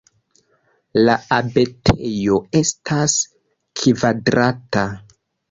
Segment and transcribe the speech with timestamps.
[1.07, 3.19] La abatejo estas
[3.83, 4.87] kvadrata.